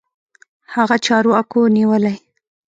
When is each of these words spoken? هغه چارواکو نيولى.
هغه 0.73 0.95
چارواکو 1.05 1.59
نيولى. 1.75 2.13